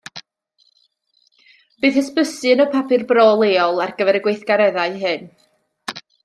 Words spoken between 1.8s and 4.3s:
Bydd hysbysu yn y papur bro leol ar gyfer y